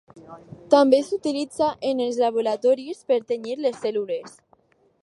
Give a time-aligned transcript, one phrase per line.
[0.73, 4.37] També s'utilitza en els laboratoris per tenyir les cèl·lules.